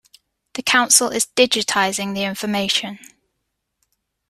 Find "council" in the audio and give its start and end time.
0.63-1.09